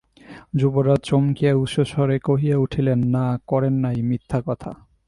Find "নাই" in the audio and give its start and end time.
3.73-3.97